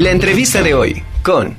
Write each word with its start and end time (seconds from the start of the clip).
La 0.00 0.12
entrevista 0.12 0.62
de 0.62 0.72
hoy 0.72 1.02
con... 1.22 1.58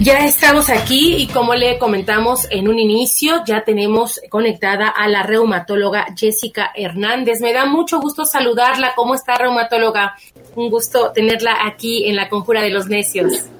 Ya 0.00 0.24
estamos 0.24 0.70
aquí 0.70 1.16
y 1.16 1.26
como 1.26 1.54
le 1.54 1.76
comentamos 1.76 2.48
en 2.50 2.68
un 2.68 2.78
inicio, 2.78 3.44
ya 3.44 3.62
tenemos 3.62 4.22
conectada 4.30 4.88
a 4.88 5.06
la 5.08 5.22
reumatóloga 5.22 6.06
Jessica 6.16 6.70
Hernández. 6.74 7.42
Me 7.42 7.52
da 7.52 7.66
mucho 7.66 8.00
gusto 8.00 8.24
saludarla. 8.24 8.92
¿Cómo 8.96 9.14
está, 9.14 9.36
reumatóloga? 9.36 10.14
Un 10.56 10.70
gusto 10.70 11.12
tenerla 11.12 11.58
aquí 11.66 12.08
en 12.08 12.16
la 12.16 12.30
Conjura 12.30 12.62
de 12.62 12.70
los 12.70 12.86
Necios. 12.88 13.50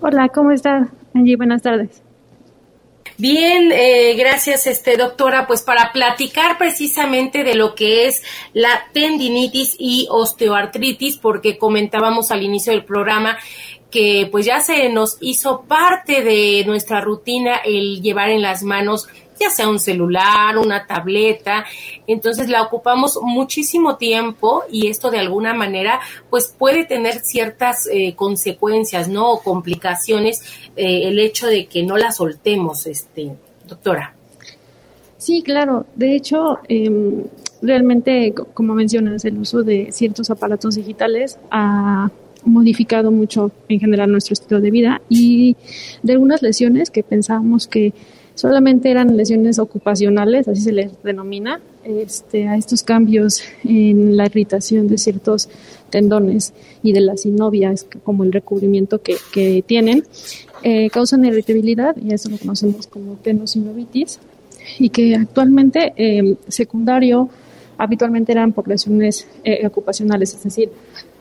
Hola, 0.00 0.30
¿cómo 0.30 0.52
está, 0.52 0.88
Angie? 1.12 1.36
Buenas 1.36 1.60
tardes. 1.60 2.03
Bien, 3.16 3.70
eh, 3.70 4.14
gracias, 4.16 4.66
este 4.66 4.96
doctora. 4.96 5.46
Pues 5.46 5.62
para 5.62 5.92
platicar 5.92 6.58
precisamente 6.58 7.44
de 7.44 7.54
lo 7.54 7.74
que 7.74 8.06
es 8.06 8.22
la 8.52 8.88
tendinitis 8.92 9.76
y 9.78 10.08
osteoartritis, 10.10 11.18
porque 11.18 11.56
comentábamos 11.56 12.32
al 12.32 12.42
inicio 12.42 12.72
del 12.72 12.84
programa 12.84 13.38
que 13.94 14.28
pues 14.32 14.44
ya 14.44 14.58
se 14.60 14.88
nos 14.88 15.18
hizo 15.20 15.62
parte 15.68 16.22
de 16.22 16.64
nuestra 16.66 17.00
rutina 17.00 17.58
el 17.58 18.02
llevar 18.02 18.30
en 18.30 18.42
las 18.42 18.64
manos 18.64 19.06
ya 19.38 19.50
sea 19.50 19.68
un 19.68 19.78
celular, 19.78 20.58
una 20.58 20.86
tableta, 20.86 21.64
entonces 22.06 22.48
la 22.48 22.62
ocupamos 22.62 23.18
muchísimo 23.22 23.96
tiempo 23.96 24.62
y 24.70 24.88
esto 24.88 25.10
de 25.10 25.18
alguna 25.18 25.54
manera 25.54 26.00
pues 26.30 26.54
puede 26.56 26.84
tener 26.84 27.20
ciertas 27.20 27.88
eh, 27.90 28.14
consecuencias, 28.14 29.08
¿no? 29.08 29.30
O 29.30 29.42
complicaciones 29.42 30.42
eh, 30.76 31.08
el 31.08 31.18
hecho 31.18 31.46
de 31.46 31.66
que 31.66 31.82
no 31.82 31.96
la 31.96 32.12
soltemos, 32.12 32.86
este, 32.86 33.32
doctora. 33.66 34.14
Sí, 35.16 35.42
claro. 35.42 35.86
De 35.94 36.14
hecho, 36.14 36.58
em, 36.68 37.24
realmente, 37.62 38.34
como 38.52 38.74
mencionas, 38.74 39.24
el 39.24 39.38
uso 39.38 39.62
de 39.62 39.88
ciertos 39.90 40.28
aparatos 40.30 40.74
digitales 40.74 41.38
ha 41.50 42.10
modificado 42.44 43.10
mucho 43.10 43.50
en 43.68 43.80
general 43.80 44.12
nuestro 44.12 44.34
estilo 44.34 44.60
de 44.60 44.70
vida 44.70 45.00
y 45.08 45.56
de 46.02 46.12
algunas 46.12 46.42
lesiones 46.42 46.90
que 46.90 47.02
pensábamos 47.02 47.66
que 47.66 47.94
solamente 48.34 48.90
eran 48.90 49.16
lesiones 49.16 49.58
ocupacionales, 49.58 50.48
así 50.48 50.62
se 50.62 50.72
les 50.72 51.02
denomina, 51.02 51.60
este, 51.84 52.48
a 52.48 52.56
estos 52.56 52.82
cambios 52.82 53.42
en 53.64 54.16
la 54.16 54.26
irritación 54.26 54.88
de 54.88 54.98
ciertos 54.98 55.48
tendones 55.90 56.52
y 56.82 56.92
de 56.92 57.00
las 57.00 57.22
sinovias, 57.22 57.86
como 58.02 58.24
el 58.24 58.32
recubrimiento 58.32 59.00
que, 59.00 59.62
tienen, 59.66 60.04
eh, 60.62 60.90
causan 60.90 61.24
irritabilidad, 61.24 61.96
y 61.96 62.12
eso 62.12 62.28
lo 62.30 62.38
conocemos 62.38 62.86
como 62.86 63.14
tenosinovitis, 63.16 64.18
y 64.78 64.88
que 64.88 65.14
actualmente 65.14 65.92
eh, 65.96 66.36
secundario 66.48 67.28
habitualmente 67.78 68.32
eran 68.32 68.52
por 68.52 68.68
lesiones 68.68 69.26
eh, 69.44 69.66
ocupacionales, 69.66 70.34
es 70.34 70.42
decir, 70.42 70.70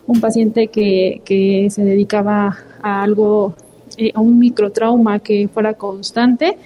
un 0.05 0.19
paciente 0.19 0.67
que, 0.67 1.21
que 1.25 1.67
se 1.69 1.83
dedicaba 1.83 2.57
a 2.81 3.03
algo, 3.03 3.55
eh, 3.97 4.11
a 4.13 4.19
un 4.19 4.39
microtrauma 4.39 5.19
que 5.19 5.47
fuera 5.47 5.73
constante, 5.73 6.57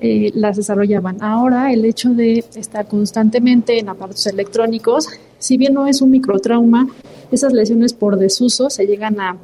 eh, 0.00 0.32
las 0.34 0.56
desarrollaban. 0.56 1.22
Ahora 1.22 1.72
el 1.72 1.84
hecho 1.84 2.10
de 2.10 2.44
estar 2.56 2.86
constantemente 2.88 3.78
en 3.78 3.88
aparatos 3.88 4.26
electrónicos, 4.26 5.08
si 5.38 5.56
bien 5.56 5.74
no 5.74 5.86
es 5.86 6.02
un 6.02 6.10
microtrauma, 6.10 6.88
esas 7.30 7.52
lesiones 7.52 7.92
por 7.92 8.16
desuso 8.18 8.70
se 8.70 8.86
llegan 8.86 9.20
a, 9.20 9.38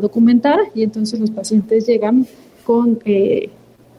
documentar 0.00 0.58
y 0.74 0.84
entonces 0.84 1.20
los 1.20 1.30
pacientes 1.30 1.86
llegan 1.86 2.26
con 2.64 3.00
eh, 3.04 3.50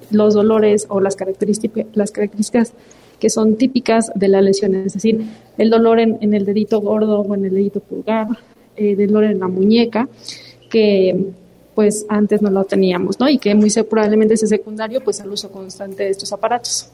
los 0.10 0.34
dolores 0.34 0.88
o 0.90 1.00
las 1.00 1.16
características, 1.16 1.86
las 1.94 2.12
características 2.12 2.74
que 3.20 3.30
son 3.30 3.58
típicas 3.58 4.12
de 4.16 4.28
la 4.28 4.42
lesión, 4.42 4.74
es 4.76 4.96
decir, 4.96 5.24
el 5.58 5.70
dolor 5.70 6.00
en, 6.00 6.34
el 6.34 6.46
dedito 6.46 6.82
gordo 6.82 7.22
o 7.22 7.36
en 7.36 7.46
el 7.46 7.54
dedito 7.54 7.80
pulgar, 7.80 8.28
el 8.76 9.00
eh, 9.00 9.06
dolor 9.06 9.26
en 9.26 9.40
la 9.40 9.48
muñeca, 9.48 10.10
que 10.70 11.32
pues 11.74 12.06
antes 12.10 12.42
no 12.42 12.50
lo 12.50 12.64
teníamos, 12.64 13.20
¿no? 13.20 13.30
Y 13.30 13.38
que 13.38 13.56
muy 13.56 13.70
probablemente 13.90 14.36
es 14.36 14.42
secundario 14.48 15.04
pues 15.04 15.22
al 15.22 15.32
uso 15.32 15.52
constante 15.52 16.04
de 16.04 16.10
estos 16.10 16.32
aparatos. 16.34 16.92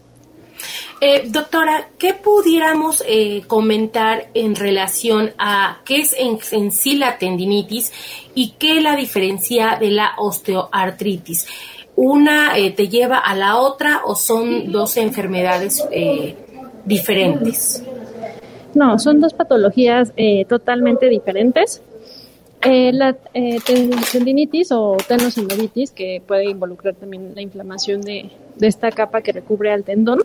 Eh, 1.01 1.29
doctora, 1.29 1.89
¿qué 1.97 2.13
pudiéramos 2.13 3.03
eh, 3.07 3.43
comentar 3.47 4.27
en 4.33 4.55
relación 4.55 5.31
a 5.37 5.79
qué 5.85 6.01
es 6.01 6.15
en, 6.17 6.71
sí 6.71 6.97
la 6.97 7.17
tendinitis 7.17 7.93
y 8.35 8.51
qué 8.59 8.81
la 8.81 8.95
diferencia 8.95 9.77
de 9.79 9.91
la 9.91 10.11
osteoartritis? 10.17 11.47
¿Una 11.95 12.57
eh, 12.57 12.71
te 12.71 12.89
lleva 12.89 13.19
a 13.19 13.35
la 13.35 13.57
otra 13.57 14.01
o 14.05 14.15
son 14.15 14.71
dos 14.71 14.97
enfermedades 14.97 15.83
diferentes? 16.85 17.83
No, 18.73 18.99
son 18.99 19.19
dos 19.19 19.33
patologías 19.33 20.13
totalmente 20.47 21.07
diferentes. 21.07 21.81
Eh, 22.61 22.91
la 22.91 23.15
eh, 23.33 23.57
tendinitis 24.11 24.73
o 24.73 24.97
tenosinovitis, 25.07 25.91
que 25.91 26.21
puede 26.27 26.49
involucrar 26.49 26.93
también 26.93 27.31
la 27.33 27.41
inflamación 27.41 28.01
de, 28.01 28.31
esta 28.59 28.91
capa 28.91 29.21
que 29.21 29.31
recubre 29.31 29.71
al 29.71 29.85
tendón, 29.85 30.19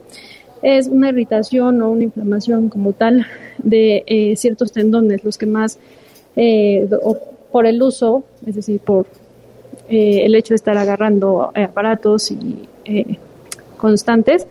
es 0.61 0.89
una 0.89 1.11
irritación 1.11 1.81
o 1.81 1.91
una 1.91 2.05
inflamación 2.05 2.71
como 2.71 2.93
tal 2.93 3.27
de 3.59 4.03
eh, 4.07 4.35
ciertos 4.35 4.73
tendones, 4.73 5.23
los 5.23 5.39
que 5.39 5.47
más, 5.47 5.79
por 7.53 7.67
el 7.67 7.81
uso, 7.81 8.25
es 8.45 8.57
decir, 8.57 8.81
por 8.81 9.07
el 9.89 10.35
hecho 10.35 10.55
de 10.55 10.57
estar 10.57 10.77
agarrando 10.77 11.53
aparatos 11.55 12.33
y 12.33 12.67
constantes, 13.77 14.49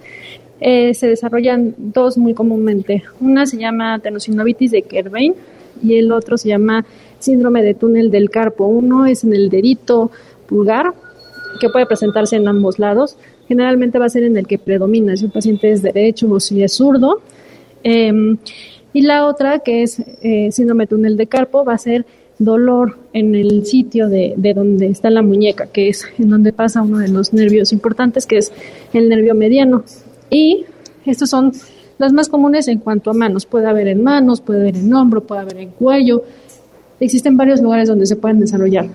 se 0.62 1.08
desarrollan 1.08 1.76
dos 1.78 2.18
muy 2.18 2.34
comúnmente. 2.34 3.04
Una 3.20 3.46
se 3.46 3.58
llama 3.58 4.00
tenosinovitis 4.00 4.72
de 4.72 4.84
Kerbein 4.84 5.36
y 5.84 5.98
el 5.98 6.14
otro 6.14 6.38
se 6.38 6.48
llama 6.48 6.86
síndrome 7.24 7.64
de 7.64 7.74
túnel 7.74 8.12
del 8.12 8.30
carpo. 8.30 8.66
Uno 8.68 9.06
es 9.06 9.24
en 9.24 9.34
el 9.34 9.50
dedito 9.50 10.12
pulgar, 10.48 10.94
que 11.60 11.70
puede 11.70 11.86
presentarse 11.86 12.36
en 12.36 12.48
ambos 12.48 12.80
lados. 12.80 13.18
Generalmente 13.48 14.00
va 14.00 14.06
a 14.06 14.10
ser 14.10 14.24
en 14.24 14.38
el 14.38 14.48
que 14.48 14.58
predomina, 14.58 15.16
si 15.16 15.26
el 15.26 15.32
paciente 15.32 15.72
es 15.72 15.82
derecho 15.82 16.30
o 16.30 16.40
si 16.40 16.64
es 16.64 16.74
zurdo. 16.74 17.22
Em, 17.84 18.38
y 18.94 19.02
la 19.02 19.26
otra, 19.26 19.60
que 19.60 19.84
es 19.84 20.00
eh, 20.22 20.50
síndrome 20.52 20.84
de 20.84 20.88
túnel 20.88 21.18
de 21.18 21.28
carpo, 21.28 21.66
va 21.66 21.74
a 21.74 21.78
ser 21.78 22.06
dolor 22.40 22.98
en 23.14 23.36
el 23.36 23.66
sitio 23.66 24.10
de, 24.10 24.34
de, 24.38 24.54
donde 24.54 24.88
está 24.88 25.10
la 25.10 25.22
muñeca, 25.22 25.68
que 25.68 25.90
es 25.90 26.06
en 26.18 26.30
donde 26.30 26.52
pasa 26.54 26.82
uno 26.82 27.00
de 27.00 27.08
los 27.08 27.34
nervios 27.34 27.72
importantes, 27.72 28.26
que 28.26 28.38
es 28.38 28.52
el 28.94 29.10
nervio 29.10 29.36
mediano. 29.36 29.84
Y 30.30 30.66
estos 31.06 31.30
son 31.30 31.52
las 31.98 32.14
más 32.14 32.30
comunes 32.30 32.68
en 32.68 32.80
cuanto 32.80 33.12
a 33.12 33.14
manos. 33.14 33.46
Puede 33.46 33.68
haber 33.68 33.88
en 33.88 34.04
manos, 34.04 34.42
puede 34.42 34.62
haber 34.62 34.78
en 34.78 34.94
hombro, 34.94 35.24
puede 35.24 35.42
haber 35.42 35.58
en 35.58 35.70
cuello, 35.70 36.24
Existen 37.04 37.36
varios 37.36 37.62
lugares 37.62 37.90
donde 37.90 38.06
se 38.06 38.16
pueden 38.16 38.40
desarrollar. 38.40 38.88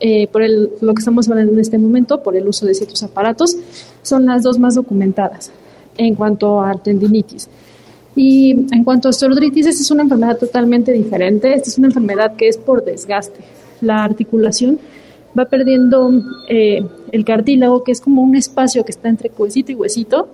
Eh, 0.00 0.26
por 0.26 0.42
lo 0.42 0.94
que 0.94 0.98
estamos 0.98 1.28
hablando 1.28 1.52
en 1.52 1.60
este 1.60 1.78
momento, 1.78 2.20
por 2.20 2.34
el 2.34 2.48
uso 2.48 2.66
de 2.66 2.74
ciertos 2.74 3.04
aparatos, 3.04 3.56
son 4.02 4.26
las 4.26 4.42
dos 4.42 4.58
más 4.58 4.74
documentadas 4.74 5.52
en 5.96 6.16
cuanto 6.16 6.60
a 6.60 6.74
tendinitis. 6.74 7.48
Y 8.16 8.50
en 8.50 8.82
cuanto 8.82 9.06
a 9.06 9.10
osteoartritis, 9.10 9.66
esta 9.66 9.80
es 9.80 9.90
una 9.92 10.02
enfermedad 10.02 10.38
totalmente 10.38 10.90
diferente. 10.90 11.54
Esta 11.54 11.70
es 11.70 11.78
una 11.78 11.86
enfermedad 11.86 12.34
que 12.34 12.48
es 12.48 12.58
por 12.58 12.84
desgaste. 12.84 13.38
La 13.80 14.02
articulación 14.02 14.80
va 15.38 15.44
perdiendo 15.44 16.10
eh, 16.48 16.84
el 17.12 17.24
cartílago, 17.24 17.84
que 17.84 17.92
es 17.92 18.00
como 18.00 18.22
un 18.22 18.34
espacio 18.34 18.84
que 18.84 18.90
está 18.90 19.08
entre 19.08 19.30
huesito 19.38 19.70
y 19.70 19.76
huesito. 19.76 20.30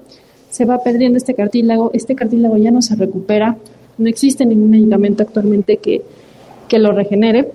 Se 0.49 0.65
va 0.65 0.83
perdiendo 0.83 1.19
este 1.19 1.35
cartílago. 1.35 1.91
Este 1.93 2.15
cartílago 2.15 2.57
ya 2.57 2.71
no 2.71 2.81
se 2.81 2.97
recupera. 2.97 3.59
No 3.99 4.09
existe 4.09 4.47
ningún 4.47 4.71
medicamento 4.71 5.25
actualmente 5.25 5.77
que 5.77 6.01
que 6.69 6.79
lo 6.79 6.93
regenere. 6.93 7.51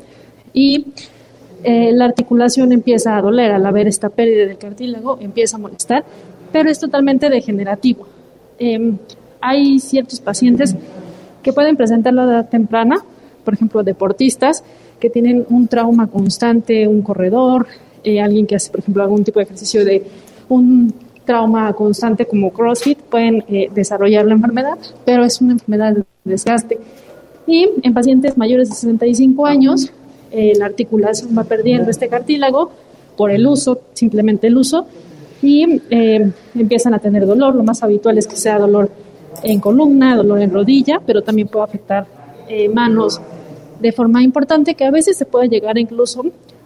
Y 0.53 0.87
eh, 1.63 1.91
la 1.93 2.05
articulación 2.05 2.71
empieza 2.71 3.15
a 3.15 3.21
doler. 3.21 3.51
Al 3.51 3.65
haber 3.65 3.87
esta 3.87 4.09
pérdida 4.09 4.45
del 4.45 4.57
cartílago, 4.57 5.17
empieza 5.21 5.57
a 5.57 5.59
molestar, 5.59 6.03
pero 6.51 6.69
es 6.69 6.79
totalmente 6.79 7.29
degenerativo. 7.29 8.07
Em, 8.59 8.97
hay 9.39 9.79
ciertos 9.79 10.19
pacientes 10.19 10.75
que 11.41 11.53
pueden 11.53 11.75
presentar 11.75 12.13
la 12.13 12.23
edad 12.23 12.49
temprana, 12.49 13.03
por 13.43 13.53
ejemplo, 13.53 13.83
deportistas 13.83 14.63
que 14.99 15.09
tienen 15.09 15.45
un 15.49 15.67
trauma 15.67 16.07
constante, 16.07 16.87
un 16.87 17.01
corredor, 17.01 17.67
eh, 18.03 18.21
alguien 18.21 18.45
que 18.47 18.55
hace, 18.55 18.71
por 18.71 18.79
ejemplo, 18.79 19.03
algún 19.03 19.23
tipo 19.23 19.39
de 19.39 19.45
ejercicio 19.45 19.83
de 19.83 20.03
un 20.49 20.93
trauma 21.25 21.71
constante 21.73 22.25
como 22.25 22.51
CrossFit, 22.51 22.99
pueden 22.99 23.43
eh, 23.49 23.69
desarrollar 23.73 24.25
la 24.25 24.33
enfermedad, 24.33 24.77
pero 25.05 25.23
es 25.23 25.41
una 25.41 25.53
enfermedad 25.53 25.93
de 25.93 26.03
desgaste 26.23 26.79
y 27.47 27.69
en 27.81 27.93
pacientes 27.93 28.37
mayores 28.37 28.69
de 28.69 28.75
65 28.75 29.45
años, 29.45 29.91
la 30.31 30.65
articulación 30.65 31.37
va 31.37 31.43
perdiendo 31.43 31.91
este 31.91 32.07
cartílago 32.07 32.71
por 33.15 33.31
el 33.31 33.45
uso, 33.45 33.81
simplemente 33.93 34.47
el 34.47 34.57
uso, 34.57 34.87
y 35.43 35.81
eh, 35.89 36.31
empiezan 36.55 36.93
a 36.93 36.99
tener 36.99 37.25
dolor. 37.25 37.55
Lo 37.55 37.63
más 37.63 37.83
habitual 37.83 38.17
es 38.17 38.27
que 38.27 38.35
sea 38.35 38.57
dolor 38.57 38.89
en 39.43 39.59
columna, 39.59 40.15
dolor 40.15 40.41
en 40.41 40.51
rodilla, 40.51 41.01
pero 41.05 41.21
también 41.21 41.47
puede 41.47 41.65
afectar 41.65 42.07
eh, 42.47 42.69
manos 42.69 43.19
de 43.79 43.91
forma 43.91 44.23
importante 44.23 44.75
que 44.75 44.85
a 44.85 44.91
veces 44.91 45.17
se 45.17 45.25
puede 45.25 45.49
llegar 45.49 45.77
incluso, 45.77 46.23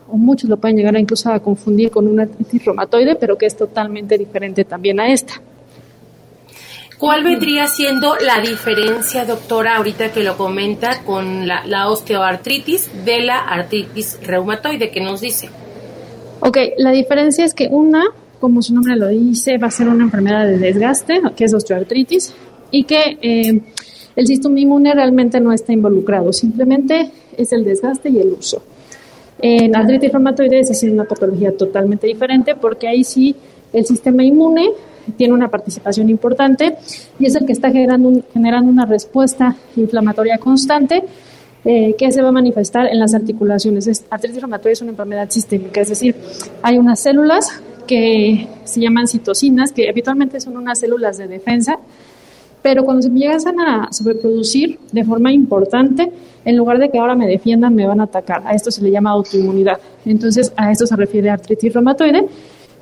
o 0.08 0.18
muchos 0.18 0.50
lo 0.50 0.58
pueden 0.58 0.78
llegar 0.78 0.96
incluso 0.98 1.32
a 1.32 1.40
confundir 1.40 1.90
con 1.90 2.08
una 2.08 2.24
artritis 2.24 2.64
reumatoide, 2.64 3.16
pero 3.16 3.38
que 3.38 3.48
es 3.48 3.58
totalmente 3.58 4.18
diferente 4.18 4.64
también 4.64 5.00
a 5.00 5.12
esta. 5.12 5.42
¿Cuál 6.98 7.24
vendría 7.24 7.68
siendo 7.68 8.16
la 8.16 8.42
diferencia, 8.42 9.24
doctora, 9.24 9.78
ahorita 9.78 10.12
que 10.12 10.24
lo 10.24 10.36
comenta, 10.36 11.04
con 11.04 11.48
la, 11.48 11.90
osteoartritis 11.90 12.90
de 13.06 13.22
la 13.22 13.38
artritis 13.38 14.18
reumatoide 14.24 14.90
que 14.90 15.00
nos 15.00 15.22
dice? 15.22 15.50
Ok, 16.40 16.58
la 16.78 16.92
diferencia 16.92 17.46
es 17.46 17.54
que 17.54 17.68
una, 17.70 18.04
como 18.40 18.64
su 18.64 18.74
nombre 18.74 18.96
lo 18.96 19.10
dice, 19.10 19.60
va 19.60 19.68
a 19.68 19.72
ser 19.72 19.90
una 19.90 20.06
enfermedad 20.06 20.48
de 20.48 20.58
desgaste, 20.58 21.22
que 21.36 21.46
es 21.46 21.54
osteoartritis, 21.54 22.34
y 22.72 22.84
que 22.86 23.18
eh, 23.22 23.62
el 24.16 24.28
sistema 24.28 24.60
inmune 24.60 24.92
realmente 24.96 25.40
no 25.40 25.54
está 25.54 25.74
involucrado, 25.74 26.34
simplemente 26.34 27.12
es 27.38 27.54
el 27.54 27.64
desgaste 27.64 28.10
y 28.10 28.20
el 28.20 28.30
uso. 28.30 28.64
En 29.40 29.76
artritis 29.76 30.12
reumatoide 30.12 30.62
es 30.62 30.84
una 30.84 31.04
patología 31.04 31.56
totalmente 31.56 32.08
diferente 32.08 32.56
porque 32.56 32.88
ahí 32.88 33.04
sí 33.04 33.36
el 33.72 33.86
sistema 33.86 34.24
inmune 34.24 34.72
tiene 35.16 35.34
una 35.34 35.50
participación 35.50 36.10
importante 36.10 36.76
y 37.20 37.26
es 37.26 37.36
el 37.36 37.46
que 37.46 37.54
está 37.54 37.72
generando, 37.72 38.22
generando 38.34 38.72
una 38.72 38.86
respuesta 38.86 39.56
inflamatoria 39.76 40.38
constante 40.38 41.04
eh, 41.66 41.96
que 41.98 42.12
se 42.12 42.22
va 42.22 42.30
a 42.30 42.32
manifestar 42.32 42.88
en 42.88 43.00
las 43.00 43.14
articulaciones. 43.14 43.88
Es, 43.88 44.06
artritis 44.10 44.42
reumatoide 44.42 44.74
es 44.74 44.82
una 44.82 44.92
enfermedad 44.92 45.30
sistémica, 45.30 45.82
es 45.82 45.90
decir, 45.90 46.16
hay 46.62 46.78
unas 46.78 47.00
células 47.00 47.62
que 47.88 48.48
se 48.66 48.82
llaman 48.82 49.08
citocinas, 49.08 49.72
que 49.72 49.90
habitualmente 49.90 50.40
son 50.40 50.58
unas 50.58 50.80
células 50.80 51.18
de 51.18 51.28
defensa, 51.28 51.80
pero 52.62 52.84
cuando 52.84 53.02
se 53.02 53.10
llegan 53.10 53.60
a 53.60 53.92
sobreproducir 53.92 54.78
de 54.92 55.04
forma 55.04 55.32
importante, 55.32 56.12
en 56.44 56.58
lugar 56.58 56.80
de 56.80 56.90
que 56.90 57.00
ahora 57.00 57.16
me 57.16 57.28
defiendan, 57.28 57.76
me 57.76 57.86
van 57.86 58.00
a 58.00 58.04
atacar. 58.04 58.44
A 58.46 58.54
esto 58.54 58.72
se 58.72 58.82
le 58.82 58.92
llama 58.92 59.12
autoinmunidad. 59.12 59.80
Entonces, 60.06 60.54
a 60.56 60.72
esto 60.72 60.86
se 60.86 60.96
refiere 60.96 61.30
artritis 61.30 61.74
reumatoide 61.74 62.26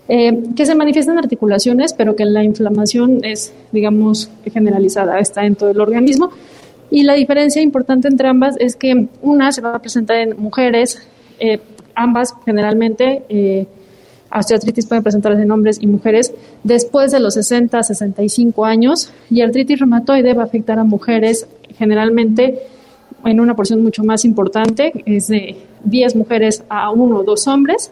eh, 0.07 0.43
que 0.55 0.65
se 0.65 0.75
manifiestan 0.75 1.17
articulaciones, 1.17 1.93
pero 1.93 2.15
que 2.15 2.25
la 2.25 2.43
inflamación 2.43 3.23
es, 3.23 3.53
digamos, 3.71 4.29
generalizada, 4.51 5.19
está 5.19 5.45
en 5.45 5.55
todo 5.55 5.71
el 5.71 5.81
organismo. 5.81 6.29
Y 6.91 7.03
la 7.03 7.13
diferencia 7.15 7.61
importante 7.61 8.07
entre 8.07 8.27
ambas 8.27 8.55
es 8.59 8.75
que 8.75 9.07
una 9.21 9.51
se 9.51 9.61
va 9.61 9.75
a 9.75 9.79
presentar 9.79 10.17
en 10.17 10.37
mujeres, 10.37 11.01
eh, 11.39 11.59
ambas 11.95 12.35
generalmente, 12.45 13.23
eh, 13.29 13.67
osteoartritis 14.31 14.85
puede 14.85 15.01
presentarse 15.01 15.41
en 15.41 15.51
hombres 15.51 15.77
y 15.81 15.87
mujeres 15.87 16.33
después 16.63 17.11
de 17.11 17.19
los 17.19 17.33
60 17.35 17.81
65 17.81 18.65
años, 18.65 19.11
y 19.29 19.41
artritis 19.41 19.79
reumatoide 19.79 20.33
va 20.33 20.43
a 20.43 20.45
afectar 20.45 20.77
a 20.77 20.83
mujeres 20.83 21.47
generalmente 21.77 22.59
en 23.23 23.39
una 23.39 23.55
porción 23.55 23.81
mucho 23.81 24.03
más 24.03 24.23
importante, 24.23 24.91
es 25.05 25.27
de 25.27 25.57
10 25.83 26.15
mujeres 26.15 26.63
a 26.69 26.91
uno 26.91 27.17
o 27.17 27.23
dos 27.23 27.47
hombres, 27.47 27.91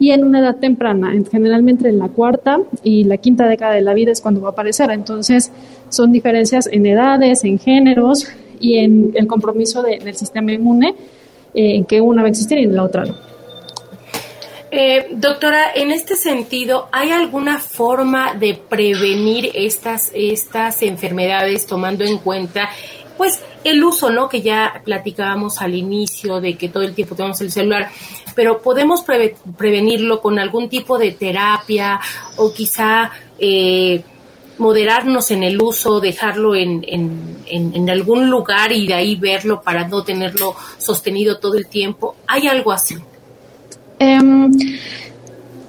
y 0.00 0.12
en 0.12 0.24
una 0.24 0.40
edad 0.40 0.56
temprana, 0.56 1.12
generalmente 1.30 1.86
en 1.86 1.98
la 1.98 2.08
cuarta 2.08 2.58
y 2.82 3.04
la 3.04 3.18
quinta 3.18 3.46
década 3.46 3.74
de 3.74 3.82
la 3.82 3.92
vida 3.92 4.10
es 4.10 4.22
cuando 4.22 4.40
va 4.40 4.48
a 4.48 4.52
aparecer. 4.52 4.90
Entonces, 4.90 5.52
son 5.90 6.10
diferencias 6.10 6.66
en 6.72 6.86
edades, 6.86 7.44
en 7.44 7.58
géneros 7.58 8.26
y 8.58 8.78
en 8.78 9.12
el 9.14 9.26
compromiso 9.26 9.82
del 9.82 10.14
sistema 10.16 10.52
inmune, 10.52 10.94
eh, 11.52 11.76
en 11.76 11.84
que 11.84 12.00
una 12.00 12.22
va 12.22 12.28
a 12.28 12.30
existir 12.30 12.58
y 12.58 12.64
en 12.64 12.74
la 12.74 12.84
otra 12.84 13.04
no. 13.04 13.14
Eh, 14.70 15.08
doctora, 15.16 15.72
en 15.74 15.90
este 15.90 16.14
sentido, 16.14 16.88
¿hay 16.92 17.10
alguna 17.10 17.58
forma 17.58 18.34
de 18.34 18.54
prevenir 18.54 19.50
estas, 19.52 20.12
estas 20.14 20.82
enfermedades 20.82 21.66
tomando 21.66 22.04
en 22.04 22.18
cuenta 22.18 22.70
pues 23.20 23.42
el 23.64 23.82
uso, 23.84 24.10
¿no? 24.10 24.28
Que 24.28 24.42
ya 24.42 24.82
platicábamos 24.84 25.60
al 25.60 25.74
inicio 25.74 26.40
de 26.40 26.56
que 26.56 26.68
todo 26.68 26.82
el 26.82 26.94
tiempo 26.94 27.14
tenemos 27.14 27.40
el 27.40 27.50
celular, 27.50 27.90
pero 28.34 28.62
podemos 28.62 29.04
prevenirlo 29.56 30.20
con 30.20 30.38
algún 30.38 30.68
tipo 30.68 30.98
de 30.98 31.12
terapia 31.12 32.00
o 32.36 32.52
quizá 32.52 33.10
eh, 33.38 34.02
moderarnos 34.58 35.30
en 35.30 35.42
el 35.42 35.60
uso, 35.60 36.00
dejarlo 36.00 36.54
en, 36.54 36.84
en, 36.86 37.90
algún 37.90 38.28
lugar 38.30 38.72
y 38.72 38.86
de 38.86 38.94
ahí 38.94 39.16
verlo 39.16 39.62
para 39.62 39.88
no 39.88 40.02
tenerlo 40.04 40.54
sostenido 40.78 41.38
todo 41.38 41.56
el 41.56 41.66
tiempo. 41.66 42.16
¿Hay 42.26 42.46
algo 42.46 42.70
así? 42.70 42.96
Em, 43.98 44.52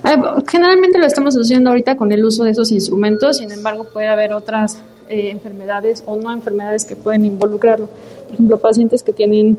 eh, 0.04 0.18
generalmente 0.50 1.00
lo 1.00 1.06
estamos 1.06 1.36
haciendo 1.36 1.70
ahorita 1.70 1.96
con 1.96 2.12
el 2.12 2.24
uso 2.24 2.44
de 2.44 2.52
esos 2.52 2.72
instrumentos, 2.72 3.38
sin 3.38 3.52
embargo 3.52 3.88
puede 3.92 4.08
haber 4.08 4.34
otras 4.34 4.80
eh, 5.12 5.30
enfermedades 5.30 6.04
o 6.06 6.16
no 6.16 6.32
enfermedades 6.32 6.86
que 6.86 6.96
pueden 6.96 7.26
involucrarlo. 7.26 7.90
Por 8.26 8.34
ejemplo, 8.34 8.60
pacientes 8.60 9.04
que 9.04 9.14
tienen, 9.14 9.58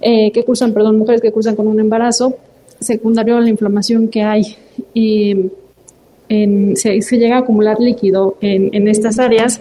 eh, 0.00 0.30
que 0.32 0.44
cursan, 0.44 0.74
perdón, 0.74 0.98
mujeres 0.98 1.20
que 1.20 1.32
cursan 1.32 1.56
con 1.56 1.66
un 1.66 1.80
embarazo 1.80 2.34
secundario 2.80 3.36
a 3.36 3.40
la 3.40 3.48
inflamación 3.48 4.08
que 4.08 4.22
hay 4.22 4.42
y 4.92 5.50
se, 6.28 7.18
llega 7.18 7.36
a 7.36 7.38
acumular 7.40 7.80
líquido 7.80 8.36
en, 8.40 8.68
en, 8.74 8.86
estas 8.86 9.18
áreas, 9.18 9.60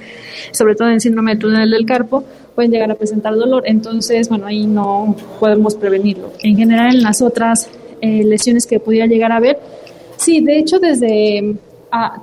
sobre 0.51 0.75
todo 0.75 0.89
en 0.89 0.99
síndrome 0.99 1.35
de 1.35 1.39
túnel 1.39 1.71
del 1.71 1.85
carpo, 1.85 2.25
pueden 2.57 2.71
llegar 2.71 2.89
a 2.89 2.95
presentar 2.95 3.35
dolor. 3.35 3.61
Entonces, 3.67 4.29
bueno, 4.29 4.47
ahí 4.47 4.65
no 4.65 5.15
podemos 5.39 5.75
prevenirlo. 5.75 6.31
En 6.41 6.57
general, 6.57 6.95
en 6.95 7.03
las 7.03 7.21
otras 7.21 7.69
eh, 8.01 8.23
lesiones 8.23 8.65
que 8.65 8.79
pudiera 8.79 9.05
llegar 9.05 9.31
a 9.31 9.35
haber, 9.35 9.59
sí, 10.17 10.41
de 10.41 10.57
hecho, 10.57 10.79
desde 10.79 11.55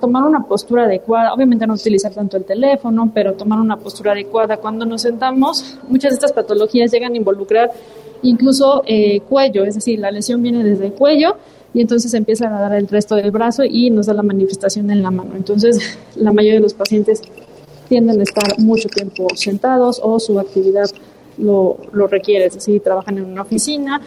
tomar 0.00 0.25
una 0.25 0.43
postura 0.44 0.85
adecuada, 0.85 1.32
obviamente 1.32 1.67
no 1.67 1.75
utilizar 1.75 2.12
tanto 2.12 2.37
el 2.37 2.44
teléfono, 2.44 3.11
pero 3.12 3.35
tomar 3.35 3.59
una 3.59 3.76
postura 3.76 4.12
adecuada. 4.12 4.56
Cuando 4.56 4.85
nos 4.85 5.03
sentamos, 5.03 5.79
muchas 5.88 6.11
de 6.11 6.15
estas 6.17 6.32
patologías 6.32 6.91
llegan 6.91 7.15
a 7.15 7.17
involucrar 7.17 7.71
incluso 8.23 8.82
eh, 8.87 9.21
cuello, 9.21 9.65
es 9.65 9.75
decir, 9.75 9.99
la 9.99 10.11
lesión 10.11 10.43
viene 10.43 10.65
desde 10.65 10.87
el 10.87 10.93
cuello 10.93 11.37
y 11.73 11.81
entonces 11.81 12.15
empieza 12.15 12.47
a 12.47 12.61
dar 12.61 12.75
el 12.75 12.88
resto 12.88 13.17
del 13.17 13.31
brazo 13.31 13.65
y 13.65 13.91
nos 13.91 14.06
da 14.06 14.15
la 14.15 14.23
manifestación 14.23 14.91
en 14.91 15.03
la 15.03 15.11
mano. 15.11 15.32
Entonces, 15.37 15.99
la 16.17 16.32
mayoría 16.32 16.55
de 16.55 16.62
los 16.62 16.75
pacientes 16.75 17.21
tienden 17.88 18.21
a 18.21 18.23
estar 18.23 18.59
mucho 18.59 18.88
tiempo 18.88 19.29
sentados 19.35 20.00
o 20.03 20.19
su 20.19 20.38
actividad 20.38 20.87
lo, 21.37 21.76
lo 21.93 22.06
requiere, 22.06 22.47
es 22.47 22.55
decir, 22.55 22.81
trabajan 22.81 23.19
en 23.19 23.25
una 23.25 23.43
oficina 23.43 24.00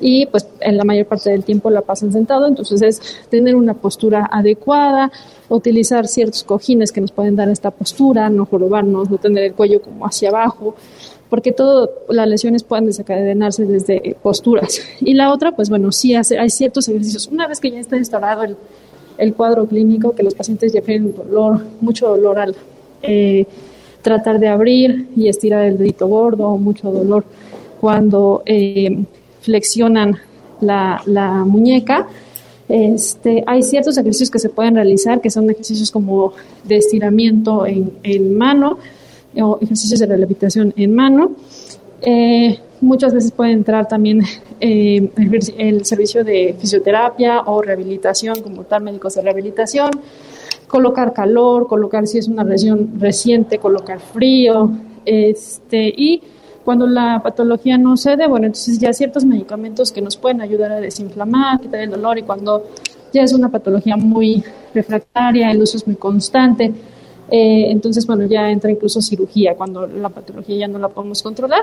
y 0.00 0.26
pues 0.26 0.46
en 0.60 0.76
la 0.76 0.84
mayor 0.84 1.06
parte 1.06 1.30
del 1.30 1.44
tiempo 1.44 1.70
la 1.70 1.82
pasan 1.82 2.12
sentado, 2.12 2.46
entonces 2.46 2.82
es 2.82 3.00
tener 3.28 3.54
una 3.54 3.74
postura 3.74 4.28
adecuada, 4.30 5.12
utilizar 5.48 6.06
ciertos 6.06 6.44
cojines 6.44 6.92
que 6.92 7.00
nos 7.00 7.12
pueden 7.12 7.36
dar 7.36 7.48
esta 7.48 7.70
postura, 7.70 8.30
no 8.30 8.46
jorobarnos, 8.46 9.10
no 9.10 9.18
tener 9.18 9.44
el 9.44 9.54
cuello 9.54 9.82
como 9.82 10.06
hacia 10.06 10.30
abajo, 10.30 10.74
porque 11.28 11.52
todas 11.52 11.90
las 12.08 12.28
lesiones 12.28 12.64
pueden 12.64 12.86
desencadenarse 12.86 13.64
desde 13.64 14.16
posturas. 14.22 14.80
Y 15.00 15.14
la 15.14 15.32
otra, 15.32 15.52
pues 15.52 15.70
bueno, 15.70 15.92
sí 15.92 16.14
hacer, 16.14 16.40
hay 16.40 16.50
ciertos 16.50 16.88
ejercicios. 16.88 17.28
Una 17.28 17.46
vez 17.46 17.60
que 17.60 17.70
ya 17.70 17.78
está 17.78 17.96
instalado 17.96 18.42
el, 18.42 18.56
el 19.16 19.34
cuadro 19.34 19.66
clínico, 19.66 20.14
que 20.14 20.22
los 20.22 20.34
pacientes 20.34 20.72
ya 20.72 20.80
tienen 20.80 21.14
dolor, 21.14 21.60
mucho 21.80 22.08
dolor 22.08 22.38
al 22.38 22.56
eh, 23.02 23.46
tratar 24.02 24.40
de 24.40 24.48
abrir 24.48 25.08
y 25.14 25.28
estirar 25.28 25.64
el 25.66 25.78
dedito 25.78 26.06
gordo, 26.06 26.56
mucho 26.56 26.90
dolor 26.90 27.24
cuando 27.80 28.42
eh, 28.44 29.04
flexionan 29.40 30.18
la, 30.60 31.44
muñeca. 31.46 32.08
Este, 32.68 33.42
hay 33.46 33.62
ciertos 33.62 33.98
ejercicios 33.98 34.30
que 34.30 34.38
se 34.38 34.48
pueden 34.48 34.76
realizar 34.76 35.20
que 35.20 35.30
son 35.30 35.50
ejercicios 35.50 35.90
como 35.90 36.34
de 36.62 36.76
estiramiento 36.76 37.66
en, 37.66 37.92
en 38.02 38.36
mano 38.38 38.78
o 39.36 39.58
ejercicios 39.60 40.00
de 40.00 40.06
rehabilitación 40.06 40.72
en 40.76 40.94
mano. 40.94 41.32
Eh, 42.02 42.58
muchas 42.80 43.12
veces 43.12 43.32
puede 43.32 43.52
entrar 43.52 43.86
también 43.86 44.22
eh, 44.60 45.10
el, 45.58 45.84
servicio 45.84 46.24
de 46.24 46.56
fisioterapia 46.58 47.42
o 47.42 47.62
rehabilitación 47.62 48.42
como 48.42 48.64
tal, 48.64 48.82
médicos 48.82 49.14
de 49.14 49.22
rehabilitación, 49.22 49.90
colocar 50.66 51.12
calor, 51.12 51.66
colocar 51.66 52.06
si 52.06 52.18
es 52.18 52.28
una 52.28 52.44
lesión 52.44 52.98
reciente, 52.98 53.58
colocar 53.58 54.00
frío, 54.00 54.70
este, 55.04 55.88
y 55.88 56.22
cuando 56.70 56.86
la 56.86 57.20
patología 57.20 57.76
no 57.78 57.96
cede, 57.96 58.28
bueno, 58.28 58.46
entonces 58.46 58.78
ya 58.78 58.92
ciertos 58.92 59.24
medicamentos 59.24 59.90
que 59.90 60.00
nos 60.00 60.16
pueden 60.16 60.40
ayudar 60.40 60.70
a 60.70 60.80
desinflamar, 60.80 61.60
quitar 61.60 61.80
el 61.80 61.90
dolor 61.90 62.16
y 62.16 62.22
cuando 62.22 62.70
ya 63.12 63.22
es 63.22 63.32
una 63.32 63.48
patología 63.48 63.96
muy 63.96 64.44
refractaria, 64.72 65.50
el 65.50 65.60
uso 65.60 65.78
es 65.78 65.84
muy 65.84 65.96
constante, 65.96 66.72
eh, 67.28 67.64
entonces, 67.72 68.06
bueno, 68.06 68.24
ya 68.26 68.48
entra 68.48 68.70
incluso 68.70 69.02
cirugía 69.02 69.56
cuando 69.56 69.84
la 69.88 70.10
patología 70.10 70.58
ya 70.58 70.68
no 70.68 70.78
la 70.78 70.86
podemos 70.86 71.24
controlar, 71.24 71.62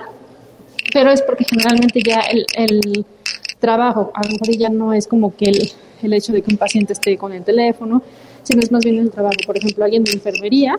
pero 0.92 1.10
es 1.10 1.22
porque 1.22 1.46
generalmente 1.46 2.02
ya 2.06 2.20
el, 2.30 2.46
el 2.58 3.06
trabajo, 3.60 4.12
a 4.14 4.26
lo 4.26 4.32
mejor 4.34 4.58
ya 4.58 4.68
no 4.68 4.92
es 4.92 5.08
como 5.08 5.34
que 5.38 5.46
el, 5.46 5.72
el 6.04 6.12
hecho 6.12 6.34
de 6.34 6.42
que 6.42 6.52
un 6.52 6.58
paciente 6.58 6.92
esté 6.92 7.18
con 7.18 7.32
el 7.32 7.44
teléfono, 7.46 8.02
sino 8.44 8.60
es 8.60 8.74
más 8.74 8.84
bien 8.84 8.98
el 8.98 9.10
trabajo, 9.10 9.38
por 9.46 9.56
ejemplo, 9.56 9.86
alguien 9.86 10.04
de 10.04 10.12
enfermería 10.12 10.78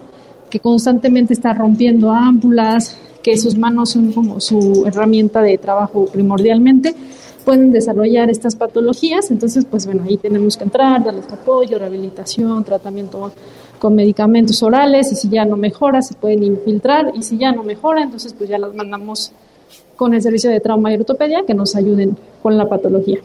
que 0.50 0.60
constantemente 0.60 1.32
está 1.32 1.52
rompiendo 1.52 2.10
ámpulas, 2.10 2.96
que 3.22 3.36
sus 3.36 3.56
manos 3.56 3.90
son 3.90 4.12
como 4.12 4.40
su 4.40 4.84
herramienta 4.86 5.42
de 5.42 5.58
trabajo 5.58 6.06
primordialmente, 6.06 6.94
pueden 7.44 7.72
desarrollar 7.72 8.30
estas 8.30 8.56
patologías. 8.56 9.30
Entonces, 9.30 9.64
pues 9.64 9.86
bueno, 9.86 10.04
ahí 10.06 10.16
tenemos 10.16 10.56
que 10.56 10.64
entrar, 10.64 11.04
darles 11.04 11.30
apoyo, 11.30 11.78
rehabilitación, 11.78 12.64
tratamiento 12.64 13.32
con 13.78 13.94
medicamentos 13.94 14.62
orales 14.62 15.12
y 15.12 15.16
si 15.16 15.28
ya 15.28 15.44
no 15.44 15.56
mejora, 15.56 16.02
se 16.02 16.14
pueden 16.14 16.42
infiltrar 16.42 17.12
y 17.14 17.22
si 17.22 17.38
ya 17.38 17.52
no 17.52 17.62
mejora, 17.62 18.02
entonces 18.02 18.34
pues 18.34 18.50
ya 18.50 18.58
las 18.58 18.74
mandamos 18.74 19.32
con 19.96 20.14
el 20.14 20.22
servicio 20.22 20.50
de 20.50 20.60
trauma 20.60 20.92
y 20.92 20.96
ortopedia 20.96 21.44
que 21.46 21.54
nos 21.54 21.74
ayuden 21.76 22.16
con 22.42 22.56
la 22.58 22.68
patología. 22.68 23.20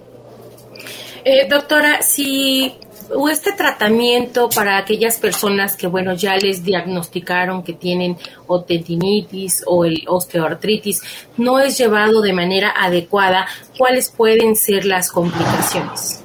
Eh, 1.25 1.47
doctora, 1.49 2.01
si 2.01 2.73
o 3.15 3.29
este 3.29 3.51
tratamiento 3.53 4.50
para 4.50 4.77
aquellas 4.77 5.17
personas 5.17 5.75
que, 5.75 5.88
bueno, 5.88 6.13
ya 6.13 6.36
les 6.38 6.63
diagnosticaron 6.63 7.63
que 7.63 7.74
tienen 7.74 8.17
o 8.48 8.62
tendinitis 8.62 9.63
o 9.65 9.86
el 9.86 10.03
osteoartritis, 10.07 11.01
no 11.38 11.60
es 11.60 11.77
llevado 11.77 12.22
de 12.22 12.33
manera 12.33 12.74
adecuada, 12.77 13.48
¿cuáles 13.77 14.10
pueden 14.10 14.55
ser 14.55 14.86
las 14.86 15.12
complicaciones? 15.12 16.24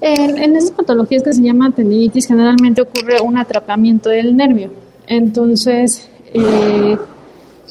En, 0.00 0.38
en 0.38 0.56
esas 0.56 0.70
patologías 0.70 1.22
que 1.22 1.32
se 1.32 1.42
llama 1.42 1.70
tendinitis, 1.70 2.26
generalmente 2.26 2.82
ocurre 2.82 3.20
un 3.20 3.36
atrapamiento 3.36 4.08
del 4.08 4.36
nervio. 4.36 4.72
Entonces, 5.06 6.08
eh, 6.32 6.96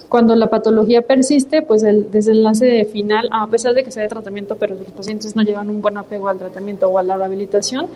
cuando 0.09 0.35
la 0.35 0.47
patología 0.47 1.03
persiste, 1.03 1.61
pues 1.61 1.83
el 1.83 2.11
desenlace 2.11 2.83
final, 2.85 3.29
a 3.31 3.47
pesar 3.47 3.75
de 3.75 3.83
que 3.83 3.91
sea 3.91 4.03
de 4.03 4.09
tratamiento, 4.09 4.55
pero 4.57 4.75
los 4.75 4.87
pacientes 4.87 5.35
no 5.35 5.43
llevan 5.43 5.69
un 5.69 5.81
buen 5.81 5.97
apego 5.97 6.27
al 6.27 6.39
tratamiento 6.39 6.89
o 6.89 6.97
a 6.97 7.03
la 7.03 7.15
rehabilitación, 7.15 7.87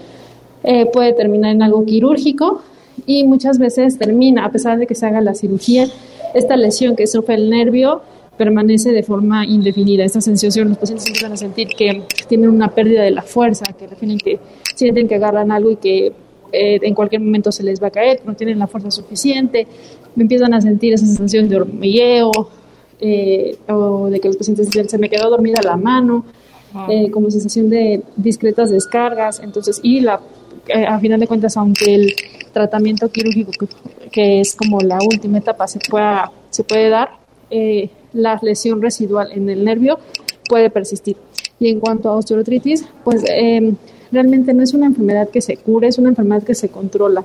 eh, 0.63 0.85
puede 0.85 1.13
terminar 1.13 1.51
en 1.51 1.63
algo 1.63 1.83
quirúrgico 1.85 2.61
y 3.05 3.23
muchas 3.25 3.57
veces 3.57 3.97
termina, 3.97 4.45
a 4.45 4.51
pesar 4.51 4.77
de 4.77 4.87
que 4.87 4.95
se 4.95 5.05
haga 5.07 5.21
la 5.21 5.33
cirugía, 5.33 5.87
esta 6.33 6.55
lesión 6.55 6.95
que 6.95 7.07
sufre 7.07 7.35
el 7.35 7.49
nervio 7.49 8.01
permanece 8.37 8.91
de 8.91 9.03
forma 9.03 9.45
indefinida. 9.45 10.05
Esta 10.05 10.21
sensación, 10.21 10.69
los 10.69 10.77
pacientes 10.77 11.07
empiezan 11.07 11.33
a 11.33 11.37
sentir 11.37 11.67
que 11.67 12.03
tienen 12.27 12.49
una 12.49 12.69
pérdida 12.69 13.03
de 13.03 13.11
la 13.11 13.21
fuerza, 13.23 13.65
que 13.73 13.87
que 14.17 14.39
sienten 14.75 15.07
que 15.07 15.15
agarran 15.15 15.51
algo 15.51 15.71
y 15.71 15.75
que 15.75 16.13
eh, 16.53 16.79
en 16.83 16.93
cualquier 16.93 17.19
momento 17.19 17.51
se 17.51 17.63
les 17.63 17.81
va 17.81 17.87
a 17.87 17.91
caer, 17.91 18.21
no 18.25 18.35
tienen 18.35 18.59
la 18.59 18.67
fuerza 18.67 18.91
suficiente, 18.91 19.65
empiezan 20.15 20.53
a 20.53 20.61
sentir 20.61 20.93
esa 20.93 21.05
sensación 21.07 21.49
de 21.49 21.55
hormigueo 21.57 22.31
eh, 22.99 23.57
o 23.67 24.07
de 24.09 24.19
que 24.19 24.27
los 24.27 24.37
pacientes 24.37 24.67
dicen 24.67 24.87
se 24.87 24.99
me 24.99 25.09
quedó 25.09 25.31
dormida 25.31 25.61
la 25.63 25.77
mano, 25.77 26.25
eh, 26.89 27.09
como 27.09 27.31
sensación 27.31 27.71
de 27.71 28.03
discretas 28.15 28.69
descargas, 28.69 29.39
entonces, 29.39 29.79
y 29.81 30.01
la, 30.01 30.21
a 30.87 30.99
final 30.99 31.19
de 31.19 31.27
cuentas, 31.27 31.57
aunque 31.57 31.95
el 31.95 32.13
tratamiento 32.53 33.09
quirúrgico, 33.09 33.51
que, 34.11 34.39
es 34.39 34.55
como 34.55 34.79
la 34.79 34.99
última 34.99 35.39
etapa, 35.39 35.67
se, 35.67 35.79
pueda, 35.79 36.31
se 36.51 36.63
puede 36.63 36.89
dar, 36.89 37.17
la 38.13 38.39
lesión 38.43 38.81
residual 38.81 39.31
en 39.31 39.49
el 39.49 39.63
nervio 39.65 39.97
puede 40.47 40.69
persistir. 40.69 41.17
Y 41.59 41.69
en 41.69 41.79
cuanto 41.79 42.09
a 42.09 42.15
osteoartritis, 42.15 42.85
pues 43.03 43.23
em, 43.27 43.75
realmente 44.13 44.53
no 44.53 44.63
es 44.63 44.73
una 44.73 44.85
enfermedad 44.85 45.29
que 45.29 45.41
se 45.41 45.57
cure, 45.57 45.87
es 45.87 45.97
una 45.97 46.09
enfermedad 46.09 46.43
que 46.43 46.55
se 46.55 46.69
controla. 46.69 47.23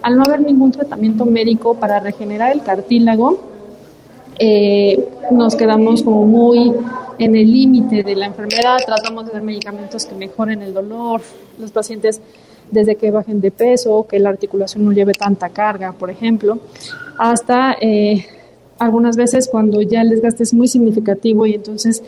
Al 0.00 0.16
no 0.16 0.22
haber 0.22 0.40
ningún 0.40 0.70
tratamiento 0.70 1.26
médico 1.26 1.74
para 1.74 2.00
regenerar 2.00 2.52
el 2.52 2.62
cartílago, 2.62 3.38
eh, 4.38 5.08
nos 5.32 5.56
quedamos 5.56 6.02
como 6.02 6.24
muy 6.24 6.72
en 7.18 7.34
el 7.34 7.50
límite 7.52 8.04
de 8.04 8.14
la 8.14 8.26
enfermedad, 8.26 8.78
tratamos 8.86 9.26
de 9.26 9.32
dar 9.32 9.42
medicamentos 9.42 10.06
que 10.06 10.14
mejoren 10.14 10.62
el 10.62 10.72
dolor, 10.72 11.20
los 11.58 11.72
pacientes 11.72 12.20
desde 12.70 12.94
que 12.94 13.10
bajen 13.10 13.40
de 13.40 13.50
peso, 13.50 14.06
que 14.08 14.20
la 14.20 14.28
articulación 14.28 14.84
no 14.84 14.92
lleve 14.92 15.12
tanta 15.12 15.48
carga, 15.48 15.92
por 15.92 16.10
ejemplo, 16.10 16.58
hasta 17.18 17.76
eh, 17.80 18.26
algunas 18.78 19.16
veces 19.16 19.48
cuando 19.48 19.82
ya 19.82 20.02
el 20.02 20.10
desgaste 20.10 20.44
es 20.44 20.54
muy 20.54 20.68
significativo 20.68 21.46
y 21.46 21.54
entonces 21.54 22.02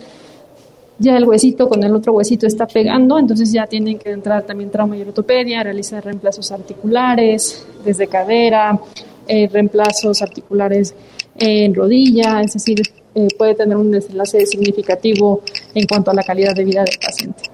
ya 1.00 1.16
el 1.16 1.24
huesito 1.24 1.66
con 1.68 1.82
el 1.82 1.94
otro 1.94 2.12
huesito 2.12 2.46
está 2.46 2.66
pegando, 2.66 3.18
entonces 3.18 3.50
ya 3.50 3.66
tienen 3.66 3.98
que 3.98 4.10
entrar 4.10 4.42
también 4.44 4.70
trauma 4.70 4.96
y 4.98 5.02
ortopedia, 5.02 5.62
realizar 5.62 6.04
reemplazos 6.04 6.52
articulares 6.52 7.66
desde 7.82 8.06
cadera, 8.06 8.78
eh, 9.26 9.48
reemplazos 9.50 10.20
articulares 10.20 10.94
en 11.38 11.74
rodilla, 11.74 12.42
es 12.42 12.52
decir, 12.52 12.82
eh, 13.14 13.28
puede 13.38 13.54
tener 13.54 13.78
un 13.78 13.90
desenlace 13.90 14.44
significativo 14.44 15.42
en 15.74 15.86
cuanto 15.86 16.10
a 16.10 16.14
la 16.14 16.22
calidad 16.22 16.54
de 16.54 16.64
vida 16.64 16.84
del 16.84 16.98
paciente. 17.02 17.44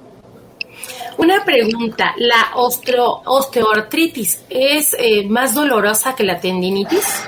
Una 1.17 1.45
pregunta, 1.45 2.15
¿la 2.19 2.51
osteoartritis 2.57 4.41
es 4.51 4.95
eh, 4.99 5.25
más 5.29 5.55
dolorosa 5.55 6.17
que 6.17 6.25
la 6.25 6.41
tendinitis? 6.41 7.23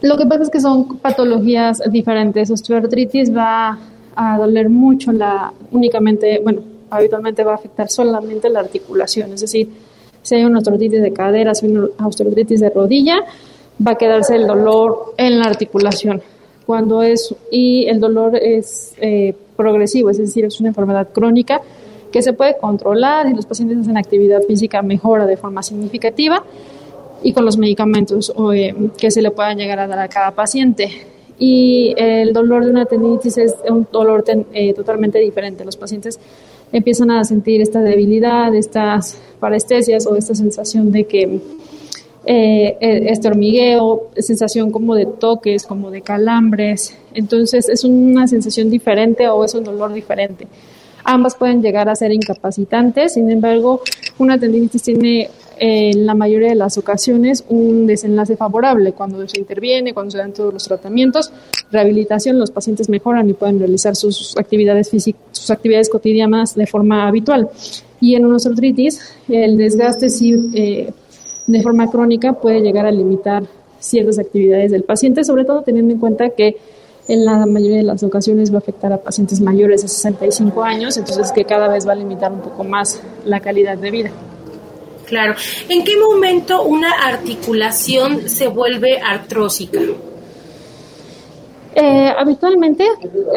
Lo 0.00 0.16
que 0.16 0.24
pasa 0.24 0.44
es 0.44 0.50
que 0.50 0.60
son 0.60 0.98
patologías 0.98 1.82
diferentes. 1.90 2.48
Osteoartritis 2.50 3.36
va 3.36 3.76
a 4.20 4.36
doler 4.36 4.68
mucho 4.68 5.12
la 5.12 5.52
únicamente, 5.70 6.40
bueno, 6.42 6.60
habitualmente 6.90 7.44
va 7.44 7.52
a 7.52 7.54
afectar 7.54 7.88
solamente 7.88 8.48
la 8.48 8.58
articulación, 8.58 9.32
es 9.32 9.42
decir, 9.42 9.68
si 10.22 10.34
hay 10.34 10.44
una 10.44 10.58
osteoartritis 10.58 11.00
de 11.00 11.12
cadera, 11.12 11.54
si 11.54 11.66
hay 11.66 11.72
una 11.72 11.88
osteoartritis 12.04 12.58
de 12.58 12.70
rodilla, 12.70 13.18
va 13.86 13.92
a 13.92 13.94
quedarse 13.94 14.34
el 14.34 14.48
dolor 14.48 15.14
en 15.16 15.38
la 15.38 15.44
articulación. 15.44 16.20
Cuando 16.66 17.04
es, 17.04 17.32
y 17.52 17.86
el 17.86 18.00
dolor 18.00 18.34
es 18.34 18.92
eh, 19.00 19.36
progresivo, 19.56 20.10
es 20.10 20.18
decir, 20.18 20.44
es 20.44 20.58
una 20.58 20.70
enfermedad 20.70 21.10
crónica 21.12 21.62
que 22.10 22.20
se 22.20 22.32
puede 22.32 22.58
controlar 22.58 23.28
y 23.28 23.34
los 23.34 23.46
pacientes 23.46 23.78
hacen 23.78 23.96
actividad 23.96 24.42
física 24.42 24.82
mejora 24.82 25.26
de 25.26 25.36
forma 25.36 25.62
significativa 25.62 26.42
y 27.22 27.32
con 27.32 27.44
los 27.44 27.56
medicamentos 27.56 28.34
eh, 28.52 28.74
que 28.98 29.12
se 29.12 29.22
le 29.22 29.30
puedan 29.30 29.58
llegar 29.58 29.78
a 29.78 29.86
dar 29.86 30.00
a 30.00 30.08
cada 30.08 30.32
paciente 30.32 30.90
y 31.38 31.94
el 31.96 32.32
dolor 32.32 32.64
de 32.64 32.70
una 32.70 32.84
tendinitis 32.84 33.38
es 33.38 33.54
un 33.68 33.86
dolor 33.90 34.24
eh, 34.52 34.74
totalmente 34.74 35.18
diferente. 35.18 35.64
Los 35.64 35.76
pacientes 35.76 36.18
empiezan 36.72 37.10
a 37.10 37.24
sentir 37.24 37.60
esta 37.62 37.80
debilidad, 37.80 38.54
estas 38.54 39.18
parestesias 39.38 40.06
o 40.06 40.16
esta 40.16 40.34
sensación 40.34 40.90
de 40.90 41.04
que 41.04 41.40
eh, 42.26 42.76
e, 42.80 43.10
este 43.10 43.28
hormigueo, 43.28 44.10
sensación 44.16 44.70
como 44.70 44.94
de 44.94 45.06
toques, 45.06 45.64
como 45.64 45.90
de 45.90 46.02
calambres. 46.02 46.96
Entonces 47.14 47.68
es 47.68 47.84
una 47.84 48.26
sensación 48.26 48.68
diferente 48.68 49.28
o 49.28 49.44
es 49.44 49.54
un 49.54 49.64
dolor 49.64 49.92
diferente. 49.92 50.46
Ambas 51.04 51.36
pueden 51.36 51.62
llegar 51.62 51.88
a 51.88 51.94
ser 51.94 52.12
incapacitantes, 52.12 53.14
sin 53.14 53.30
embargo, 53.30 53.80
una 54.18 54.38
tendinitis 54.38 54.82
tiene 54.82 55.30
en 55.58 56.06
la 56.06 56.14
mayoría 56.14 56.48
de 56.48 56.54
las 56.54 56.78
ocasiones 56.78 57.44
un 57.48 57.86
desenlace 57.86 58.36
favorable. 58.36 58.92
Cuando 58.92 59.26
se 59.28 59.38
interviene, 59.38 59.94
cuando 59.94 60.10
se 60.10 60.18
dan 60.18 60.32
todos 60.32 60.52
los 60.52 60.64
tratamientos, 60.64 61.32
rehabilitación, 61.70 62.38
los 62.38 62.50
pacientes 62.50 62.88
mejoran 62.88 63.28
y 63.28 63.32
pueden 63.32 63.58
realizar 63.58 63.96
sus 63.96 64.36
actividades 64.36 64.90
físicas, 64.90 65.22
sus 65.32 65.50
actividades 65.50 65.88
cotidianas 65.88 66.54
de 66.54 66.66
forma 66.66 67.06
habitual. 67.06 67.48
Y 68.00 68.14
en 68.14 68.26
una 68.26 68.36
artritis, 68.36 69.00
el 69.28 69.56
desgaste 69.56 70.06
eh, 70.54 70.92
de 71.46 71.62
forma 71.62 71.90
crónica 71.90 72.34
puede 72.34 72.60
llegar 72.60 72.86
a 72.86 72.90
limitar 72.92 73.44
ciertas 73.80 74.18
actividades 74.18 74.70
del 74.70 74.84
paciente, 74.84 75.24
sobre 75.24 75.44
todo 75.44 75.62
teniendo 75.62 75.94
en 75.94 76.00
cuenta 76.00 76.30
que 76.30 76.56
en 77.08 77.24
la 77.24 77.46
mayoría 77.46 77.78
de 77.78 77.82
las 77.84 78.02
ocasiones 78.02 78.52
va 78.52 78.56
a 78.56 78.58
afectar 78.58 78.92
a 78.92 78.98
pacientes 78.98 79.40
mayores 79.40 79.82
de 79.82 79.88
65 79.88 80.62
años, 80.62 80.96
entonces 80.98 81.32
que 81.32 81.44
cada 81.44 81.68
vez 81.68 81.88
va 81.88 81.92
a 81.92 81.96
limitar 81.96 82.30
un 82.30 82.40
poco 82.40 82.64
más 82.64 83.00
la 83.24 83.40
calidad 83.40 83.78
de 83.78 83.90
vida. 83.90 84.10
Claro. 85.08 85.34
¿En 85.68 85.84
qué 85.84 85.96
momento 85.96 86.62
una 86.64 86.90
articulación 86.92 88.28
se 88.28 88.46
vuelve 88.48 88.98
artrósica? 89.00 89.80
Eh, 91.74 92.12
habitualmente, 92.16 92.84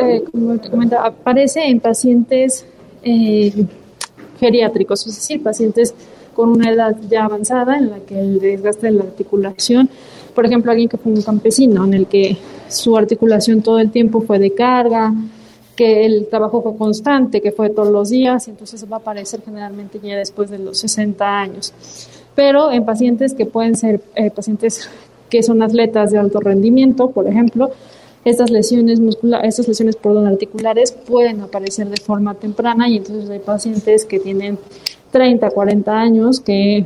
eh, 0.02 0.24
como 0.32 0.58
te 0.58 0.70
comentaba, 0.70 1.08
aparece 1.08 1.64
en 1.64 1.80
pacientes 1.80 2.66
eh, 3.04 3.54
geriátricos, 4.40 5.06
es 5.08 5.16
decir, 5.16 5.42
pacientes 5.42 5.94
con 6.34 6.50
una 6.50 6.72
edad 6.72 6.96
ya 7.10 7.26
avanzada 7.26 7.78
en 7.78 7.90
la 7.90 8.00
que 8.00 8.20
el 8.20 8.40
desgaste 8.40 8.88
de 8.88 8.94
la 8.94 9.04
articulación, 9.04 9.90
por 10.34 10.46
ejemplo, 10.46 10.72
alguien 10.72 10.90
que 10.90 10.98
fue 10.98 11.12
un 11.12 11.22
campesino 11.22 11.86
en 11.86 11.94
el 11.94 12.08
que 12.08 12.38
su 12.68 12.98
articulación 12.98 13.62
todo 13.62 13.80
el 13.80 13.92
tiempo 13.92 14.22
fue 14.22 14.40
de 14.40 14.54
carga, 14.54 15.14
que 15.76 16.06
el 16.06 16.28
trabajo 16.28 16.62
fue 16.62 16.76
constante, 16.78 17.42
que 17.42 17.52
fue 17.52 17.70
todos 17.70 17.90
los 17.90 18.10
días, 18.10 18.48
y 18.48 18.52
entonces 18.52 18.86
va 18.92 18.98
a 18.98 19.00
aparecer 19.00 19.42
generalmente 19.44 20.00
ya 20.02 20.18
después 20.18 20.50
de 20.50 20.60
los 20.60 20.80
60 20.80 21.26
años. 21.26 21.74
Pero 22.36 22.72
en 22.72 22.86
pacientes 22.86 23.34
que 23.34 23.46
pueden 23.46 23.76
ser 23.76 24.02
eh, 24.16 24.32
pacientes 24.32 24.90
que 25.30 25.44
son 25.44 25.62
atletas 25.64 26.12
de 26.12 26.18
alto 26.18 26.40
rendimiento, 26.40 27.10
por 27.12 27.28
ejemplo, 27.28 27.72
estas 28.24 28.52
lesiones 28.52 29.00
musculares, 29.00 29.50
estas 29.50 29.68
lesiones 29.70 29.96
perdón, 29.96 30.28
articulares 30.28 30.92
pueden 30.92 31.42
aparecer 31.42 31.88
de 31.90 31.98
forma 31.98 32.36
temprana 32.36 32.88
y 32.88 32.98
entonces 32.98 33.30
hay 33.30 33.40
pacientes 33.40 34.06
que 34.06 34.20
tienen 34.20 34.60
30, 35.12 35.50
40 35.50 36.00
años 36.00 36.40
que 36.40 36.86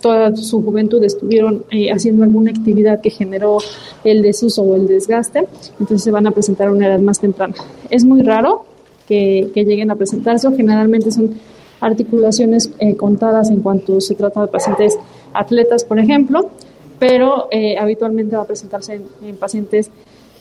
toda 0.00 0.34
su 0.36 0.62
juventud 0.62 1.02
estuvieron 1.04 1.64
eh, 1.70 1.90
haciendo 1.90 2.24
alguna 2.24 2.50
actividad 2.50 3.00
que 3.00 3.10
generó 3.10 3.58
el 4.04 4.22
desuso 4.22 4.62
o 4.62 4.76
el 4.76 4.86
desgaste, 4.86 5.46
entonces 5.80 6.02
se 6.02 6.10
van 6.10 6.26
a 6.26 6.30
presentar 6.30 6.68
a 6.68 6.72
una 6.72 6.86
edad 6.86 7.00
más 7.00 7.18
temprana. 7.18 7.54
Es 7.90 8.04
muy 8.04 8.22
raro 8.22 8.64
que, 9.06 9.50
lleguen 9.54 9.90
a 9.90 9.96
presentarse, 9.96 10.48
generalmente 10.56 11.10
son 11.10 11.34
articulaciones 11.80 12.70
eh, 12.78 12.96
contadas 12.96 13.50
en 13.50 13.60
cuanto 13.60 14.00
se 14.00 14.14
trata 14.14 14.42
de 14.42 14.48
pacientes 14.48 14.98
atletas, 15.32 15.84
por 15.84 15.98
ejemplo, 15.98 16.50
pero 16.98 17.48
eh, 17.50 17.76
habitualmente 17.78 18.36
va 18.36 18.42
a 18.42 18.46
presentarse 18.46 19.00
en, 19.22 19.36
pacientes 19.36 19.90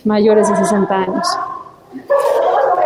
mayores 0.04 0.50
de 0.50 0.56
60 0.56 0.96
años. 0.96 1.28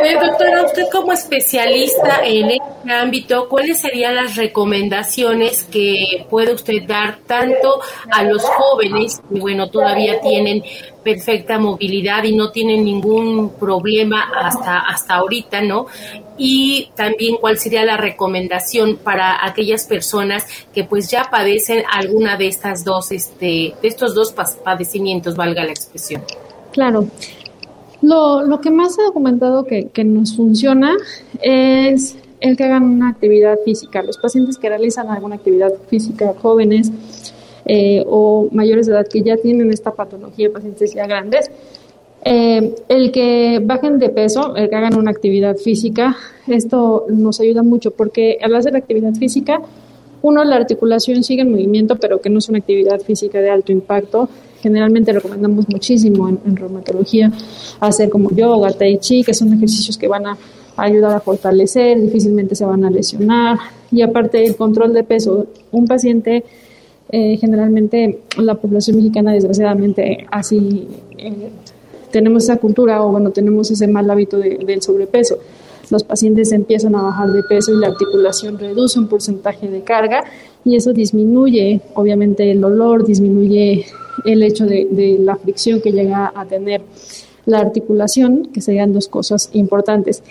Eh, 0.01 0.17
doctora, 0.19 0.63
usted 0.63 0.83
como 0.91 1.11
especialista 1.11 2.21
en 2.23 2.51
este 2.51 2.93
ámbito, 2.93 3.49
¿cuáles 3.49 3.79
serían 3.79 4.15
las 4.15 4.37
recomendaciones 4.37 5.63
que 5.63 6.25
puede 6.29 6.53
usted 6.53 6.83
dar 6.87 7.19
tanto 7.27 7.81
a 8.11 8.23
los 8.23 8.43
jóvenes 8.43 9.21
que, 9.31 9.39
bueno, 9.39 9.69
todavía 9.69 10.21
tienen 10.21 10.63
perfecta 11.03 11.59
movilidad 11.59 12.23
y 12.23 12.35
no 12.35 12.51
tienen 12.51 12.85
ningún 12.85 13.51
problema 13.59 14.31
hasta, 14.35 14.79
hasta 14.79 15.15
ahorita, 15.15 15.61
¿no? 15.61 15.87
Y 16.37 16.91
también 16.95 17.37
cuál 17.37 17.57
sería 17.57 17.83
la 17.83 17.97
recomendación 17.97 18.97
para 18.97 19.45
aquellas 19.45 19.85
personas 19.85 20.45
que 20.73 20.85
pues 20.85 21.09
ya 21.09 21.29
padecen 21.29 21.83
alguna 21.91 22.37
de 22.37 22.47
estas 22.47 22.85
dos, 22.85 23.11
este, 23.11 23.73
de 23.81 23.87
estos 23.87 24.15
dos 24.15 24.33
padecimientos, 24.63 25.35
valga 25.35 25.65
la 25.65 25.71
expresión. 25.71 26.23
Claro. 26.71 27.07
Lo, 28.01 28.43
lo 28.43 28.61
que 28.61 28.71
más 28.71 28.97
ha 28.99 29.03
documentado 29.03 29.65
que, 29.65 29.87
que 29.87 30.03
nos 30.03 30.35
funciona 30.35 30.95
es 31.41 32.17
el 32.39 32.55
que 32.55 32.63
hagan 32.63 32.83
una 32.83 33.09
actividad 33.09 33.57
física. 33.65 34.01
Los 34.01 34.17
pacientes 34.17 34.57
que 34.57 34.69
realizan 34.69 35.09
alguna 35.09 35.35
actividad 35.35 35.73
física, 35.89 36.33
jóvenes 36.41 36.91
eh, 37.65 38.03
o 38.07 38.47
mayores 38.51 38.87
de 38.87 38.93
edad 38.93 39.07
que 39.07 39.21
ya 39.21 39.37
tienen 39.37 39.71
esta 39.71 39.91
patología, 39.91 40.51
pacientes 40.51 40.93
ya 40.93 41.05
grandes, 41.05 41.51
eh, 42.23 42.75
el 42.89 43.11
que 43.11 43.61
bajen 43.63 43.99
de 43.99 44.09
peso, 44.09 44.55
el 44.55 44.69
que 44.69 44.75
hagan 44.75 44.97
una 44.97 45.11
actividad 45.11 45.55
física, 45.55 46.17
esto 46.47 47.05
nos 47.09 47.39
ayuda 47.39 47.63
mucho 47.63 47.91
porque 47.91 48.37
al 48.41 48.55
hacer 48.55 48.75
actividad 48.75 49.13
física, 49.13 49.61
uno, 50.21 50.43
la 50.43 50.57
articulación 50.57 51.23
sigue 51.23 51.43
en 51.43 51.51
movimiento, 51.51 51.95
pero 51.95 52.19
que 52.19 52.29
no 52.29 52.39
es 52.39 52.49
una 52.49 52.57
actividad 52.57 52.99
física 52.99 53.39
de 53.39 53.49
alto 53.49 53.71
impacto. 53.71 54.27
Generalmente 54.61 55.13
recomendamos 55.13 55.67
muchísimo 55.69 56.27
en, 56.29 56.55
reumatología 56.55 57.31
hacer 57.79 58.09
como 58.09 58.31
yoga, 58.31 58.71
tai 58.71 58.97
chi, 58.97 59.23
que 59.23 59.33
son 59.33 59.53
ejercicios 59.53 59.97
que 59.97 60.07
van 60.07 60.27
a 60.27 60.37
ayudar 60.77 61.15
a 61.15 61.19
fortalecer, 61.19 61.99
difícilmente 61.99 62.55
se 62.55 62.65
van 62.65 62.83
a 62.85 62.89
lesionar. 62.89 63.57
Y 63.91 64.01
aparte 64.01 64.45
el 64.45 64.55
control 64.55 64.93
de 64.93 65.03
peso, 65.03 65.47
un 65.71 65.87
paciente, 65.87 66.43
eh, 67.11 67.37
generalmente 67.37 68.19
la 68.37 68.55
población 68.55 68.97
mexicana 68.97 69.33
desgraciadamente 69.33 70.27
así 70.29 70.87
eh, 71.17 71.49
tenemos 72.11 72.43
esa 72.43 72.57
cultura 72.57 73.03
o 73.03 73.11
bueno, 73.11 73.31
tenemos 73.31 73.71
ese 73.71 73.87
mal 73.87 74.09
hábito 74.09 74.37
del 74.37 74.81
sobrepeso 74.81 75.39
los 75.89 76.03
pacientes 76.03 76.51
empiezan 76.51 76.95
a 76.95 77.01
bajar 77.01 77.31
de 77.31 77.43
peso 77.43 77.73
y 77.73 77.79
la 77.79 77.87
articulación 77.87 78.59
reduce 78.59 78.99
un 78.99 79.07
porcentaje 79.07 79.67
de 79.67 79.81
carga 79.81 80.23
y 80.63 80.75
eso 80.75 80.93
disminuye 80.93 81.81
obviamente 81.95 82.51
el 82.51 82.61
dolor, 82.61 83.05
disminuye 83.05 83.85
el 84.25 84.43
hecho 84.43 84.65
de, 84.65 85.17
la 85.19 85.35
fricción 85.35 85.81
que 85.81 85.91
llega 85.91 86.31
a 86.35 86.45
tener 86.45 86.81
la 87.45 87.59
articulación, 87.59 88.47
que 88.53 88.61
serían 88.61 88.93
dos 88.93 89.07
cosas 89.07 89.49
importantes. 89.53 90.23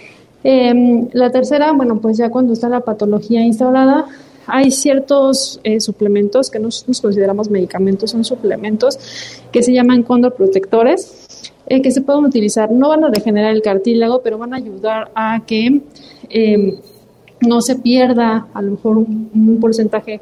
Em, 0.45 1.09
la 1.13 1.31
tercera, 1.31 1.73
bueno, 1.73 2.01
pues 2.01 2.17
ya 2.17 2.31
cuando 2.31 2.53
está 2.53 2.69
la 2.69 2.81
patología 2.81 3.43
instaurada, 3.43 4.07
hay 4.47 4.71
ciertos 4.71 5.61
eh, 5.63 5.81
suplementos 5.81 6.51
que 6.51 6.59
nosotros 6.59 7.01
consideramos 7.01 7.51
medicamentos, 7.51 8.11
son 8.11 8.25
suplementos 8.25 8.99
que 9.53 9.63
se 9.63 9.73
llaman 9.73 10.03
condroprotectores 10.03 11.53
eh, 11.67 11.83
que 11.83 11.91
se 11.91 12.01
pueden 12.01 12.25
utilizar. 12.25 12.73
No 12.73 12.89
van 12.89 13.05
a 13.05 13.11
regenerar 13.11 13.55
el 13.55 13.61
cartílago, 13.61 14.23
pero 14.23 14.39
van 14.39 14.55
a 14.55 14.57
ayudar 14.57 15.11
a 15.15 15.43
que 15.47 15.83
em, 16.31 16.77
no 17.41 17.61
se 17.61 17.77
pierda 17.77 18.49
a 18.55 18.63
lo 18.63 18.73
mejor 18.73 18.97
un, 18.97 19.59
porcentaje 19.61 20.21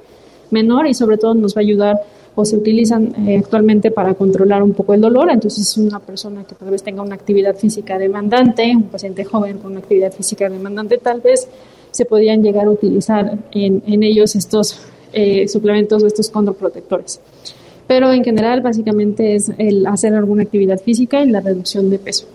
menor 0.50 0.88
y 0.88 0.94
sobre 0.94 1.18
todo 1.18 1.34
nos 1.34 1.56
va 1.56 1.60
a 1.60 1.64
ayudar 1.64 2.00
o 2.36 2.44
se 2.44 2.56
utilizan 2.56 3.28
eh, 3.28 3.38
actualmente 3.38 3.90
para 3.90 4.14
controlar 4.14 4.62
un 4.62 4.72
poco 4.72 4.94
el 4.94 5.00
dolor. 5.00 5.30
Entonces, 5.30 5.76
una 5.78 5.98
persona 5.98 6.44
que 6.44 6.54
tal 6.54 6.70
vez 6.70 6.82
tenga 6.82 7.02
una 7.02 7.16
actividad 7.16 7.56
física 7.56 7.98
demandante, 7.98 8.72
un 8.76 8.84
paciente 8.84 9.24
joven 9.24 9.58
con 9.58 9.72
una 9.72 9.80
actividad 9.80 10.12
física 10.12 10.48
demandante, 10.48 10.98
tal 10.98 11.20
vez 11.20 11.48
se 11.90 12.04
podrían 12.04 12.42
llegar 12.42 12.66
a 12.66 12.70
utilizar 12.70 13.38
en, 13.52 14.02
ellos 14.02 14.36
estos 14.36 14.78
eh, 15.12 15.48
suplementos 15.48 16.02
o 16.02 16.06
estos 16.06 16.30
condroprotectores 16.30 17.20
pero 17.86 18.12
en 18.12 18.24
general 18.24 18.60
básicamente 18.62 19.34
es 19.34 19.50
el 19.58 19.86
hacer 19.86 20.14
alguna 20.14 20.42
actividad 20.42 20.80
física 20.80 21.22
y 21.22 21.30
la 21.30 21.40
reducción 21.40 21.88
de 21.88 21.98
peso. 21.98 22.26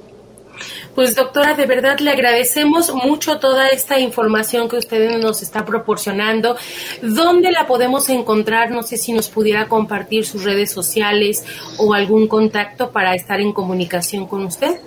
Pues 0.96 1.16
doctora, 1.16 1.54
de 1.56 1.66
verdad 1.66 2.00
le 2.00 2.12
agradecemos 2.12 2.94
mucho 2.94 3.40
toda 3.40 3.68
esta 3.70 4.00
información 4.00 4.68
que 4.68 4.78
usted 4.78 5.18
nos 5.20 5.42
está 5.42 5.66
proporcionando. 5.66 6.56
¿Dónde 7.02 7.52
la 7.52 7.68
podemos 7.68 8.10
encontrar? 8.10 8.72
No 8.72 8.84
sé 8.84 8.98
si 8.98 9.14
nos 9.14 9.30
pudiera 9.30 9.68
compartir 9.68 10.26
sus 10.26 10.44
redes 10.44 10.72
sociales 10.72 11.46
o 11.78 11.94
algún 11.94 12.28
contacto 12.28 12.92
para 12.92 13.16
estar 13.16 13.40
en 13.40 13.54
comunicación 13.54 14.28
con 14.28 14.46
usted. 14.46 14.80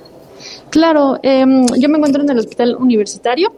Claro, 0.70 1.18
em, 1.22 1.66
yo 1.78 1.88
me 1.88 1.98
encuentro 1.98 2.22
en 2.22 2.30
el 2.30 2.38
hospital 2.38 2.76
universitario. 2.78 3.52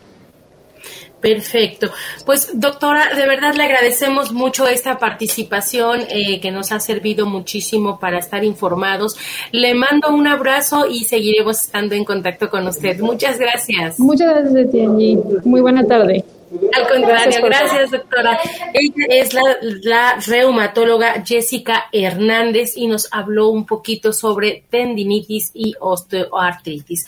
Perfecto. 1.24 1.90
Pues 2.26 2.50
doctora, 2.52 3.14
de 3.14 3.26
verdad 3.26 3.54
le 3.54 3.62
agradecemos 3.62 4.30
mucho 4.30 4.68
esta 4.68 4.98
participación 4.98 6.02
eh, 6.10 6.38
que 6.38 6.50
nos 6.50 6.70
ha 6.70 6.80
servido 6.80 7.24
muchísimo 7.24 7.98
para 7.98 8.18
estar 8.18 8.44
informados. 8.44 9.16
Le 9.50 9.74
mando 9.74 10.10
un 10.10 10.28
abrazo 10.28 10.86
y 10.86 11.04
seguiremos 11.04 11.62
estando 11.62 11.94
en 11.94 12.04
contacto 12.04 12.50
con 12.50 12.66
usted. 12.66 13.00
Muchas 13.00 13.38
gracias. 13.38 13.98
Muchas 13.98 14.42
gracias, 14.42 14.70
Tianji. 14.70 15.18
Muy 15.44 15.62
buena 15.62 15.82
tarde. 15.86 16.22
Al 16.72 16.88
contrario, 16.88 17.38
gracias, 17.42 17.90
doctora. 17.90 18.38
Ella 18.72 19.06
es 19.08 19.34
la, 19.34 19.42
la, 19.82 20.18
reumatóloga 20.26 21.24
Jessica 21.24 21.86
Hernández 21.90 22.76
y 22.76 22.86
nos 22.86 23.08
habló 23.10 23.48
un 23.48 23.66
poquito 23.66 24.12
sobre 24.12 24.64
tendinitis 24.70 25.50
y 25.54 25.74
osteoartritis. 25.80 27.06